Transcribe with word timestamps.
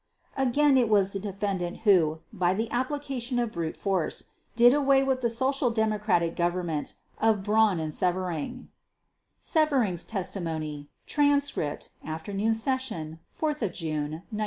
Again 0.35 0.79
it 0.79 0.89
was 0.89 1.13
the 1.13 1.19
defendant 1.19 1.81
who, 1.81 2.21
by 2.33 2.55
the 2.55 2.71
application 2.71 3.37
of 3.37 3.51
brute 3.51 3.77
force, 3.77 4.23
did 4.55 4.73
away 4.73 5.03
with 5.03 5.21
the 5.21 5.29
Social 5.29 5.69
Democrat 5.69 6.35
Government 6.35 6.95
of 7.19 7.43
Braun 7.43 7.79
and 7.79 7.93
Severing 7.93 8.69
(Severing's 9.39 10.03
Testimony, 10.03 10.89
Transcript, 11.05 11.89
Afternoon 12.03 12.55
Session, 12.55 13.19
14 13.29 13.71
June 13.73 14.01
1946). 14.25 14.25